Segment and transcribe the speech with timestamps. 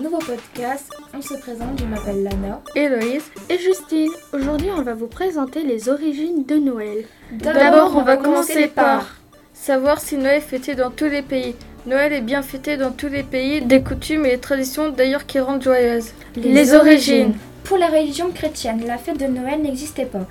[0.00, 0.90] nouveau podcast.
[1.14, 2.60] On se présente, je m'appelle Lana.
[2.74, 4.10] Héloïse et Justine.
[4.32, 7.04] Aujourd'hui, on va vous présenter les origines de Noël.
[7.32, 9.16] D'abord, on va commencer par
[9.52, 11.54] savoir si Noël est fêté dans tous les pays.
[11.86, 15.40] Noël est bien fêté dans tous les pays, des coutumes et des traditions d'ailleurs qui
[15.40, 16.12] rendent joyeuses.
[16.36, 17.34] Les, origines.
[17.64, 20.26] Pour la religion chrétienne, la fête de Noël n'existait pas.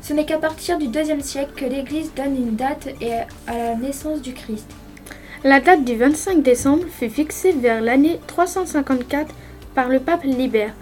[0.00, 3.74] Ce n'est qu'à partir du IIe siècle que l'Église donne une date et à la
[3.76, 4.68] naissance du Christ.
[5.44, 9.34] La date du 25 décembre fut fixée vers l'année 354
[9.74, 10.72] par le pape Libère.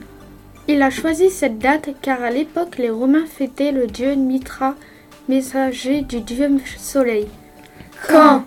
[0.68, 4.74] Il a choisi cette date car à l'époque les Romains fêtaient le dieu Mitra,
[5.30, 7.26] messager du dieu soleil.
[8.06, 8.44] Quand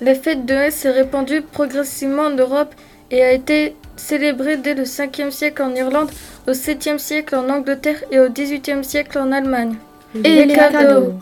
[0.00, 2.74] La fête de Noël s'est répandue progressivement en Europe
[3.10, 6.10] et a été célébrée dès le 5e siècle en Irlande,
[6.48, 9.74] au 7e siècle en Angleterre et au 18e siècle en Allemagne.
[10.24, 11.12] Et, les cadeaux.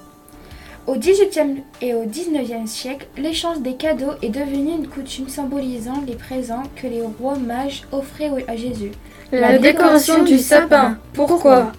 [0.89, 6.15] Au XVIIIe et au XIXe siècle, l'échange des cadeaux est devenu une coutume symbolisant les
[6.15, 8.93] présents que les rois mages offraient à Jésus.
[9.31, 10.97] La, décoration du sapin.
[11.13, 11.73] Pourquoi?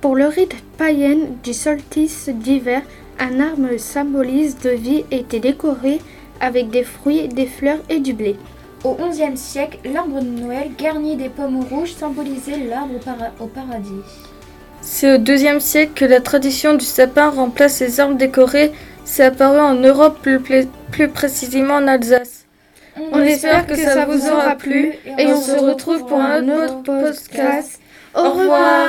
[0.00, 2.82] Pour le rite païen du solstice d'hiver,
[3.18, 5.98] un arbre symbolise de vie était décoré
[6.40, 8.36] avec des fruits, des fleurs et du blé.
[8.84, 12.94] Au XIe siècle, l'arbre de Noël garni des pommes rouges symbolisait l'arbre
[13.40, 14.04] au paradis.
[14.92, 18.72] C'est au deuxième siècle que la tradition du sapin remplace les arbres décorés.
[19.04, 22.44] C'est apparu en Europe, plus, précisément en Alsace.
[23.12, 27.80] On, espère que, ça, vous aura plu et on se retrouve pour un autre podcast.
[28.16, 28.88] Au revoir.